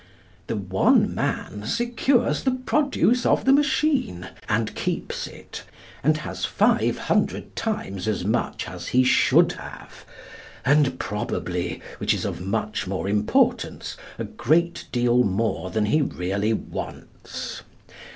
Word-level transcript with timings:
The 0.47 0.55
one 0.55 1.13
man 1.13 1.61
secures 1.67 2.41
the 2.41 2.49
produce 2.65 3.23
of 3.23 3.45
the 3.45 3.53
machine 3.53 4.29
and 4.49 4.73
keeps 4.73 5.27
it, 5.27 5.61
and 6.03 6.17
has 6.17 6.43
five 6.43 6.97
hundred 6.97 7.55
times 7.55 8.07
as 8.07 8.25
much 8.25 8.67
as 8.67 8.87
he 8.87 9.03
should 9.03 9.51
have, 9.51 10.03
and 10.65 10.97
probably, 10.97 11.83
which 11.99 12.15
is 12.15 12.25
of 12.25 12.41
much 12.41 12.87
more 12.87 13.07
importance, 13.07 13.95
a 14.17 14.23
great 14.23 14.87
deal 14.91 15.23
more 15.23 15.69
than 15.69 15.85
he 15.85 16.01
really 16.01 16.51
wants. 16.53 17.61